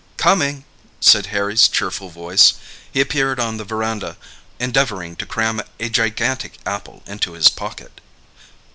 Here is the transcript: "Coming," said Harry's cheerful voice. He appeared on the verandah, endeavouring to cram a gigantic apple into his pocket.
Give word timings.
"Coming," 0.17 0.65
said 0.99 1.27
Harry's 1.27 1.67
cheerful 1.67 2.09
voice. 2.09 2.55
He 2.91 2.99
appeared 3.01 3.39
on 3.39 3.57
the 3.57 3.63
verandah, 3.63 4.17
endeavouring 4.59 5.15
to 5.17 5.27
cram 5.27 5.61
a 5.79 5.89
gigantic 5.89 6.53
apple 6.65 7.03
into 7.05 7.33
his 7.33 7.49
pocket. 7.49 8.01